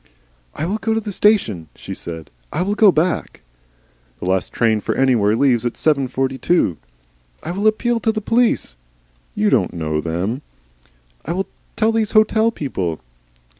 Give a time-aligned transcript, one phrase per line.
[0.55, 2.31] "I will go to the station," she said.
[2.51, 3.41] "I will go back"
[4.19, 6.77] "The last train for anywhere leaves at 7.42."
[7.43, 8.75] "I will appeal to the police"
[9.35, 10.41] "You don't know them."
[11.23, 11.45] "I will
[11.75, 12.99] tell these hotel people."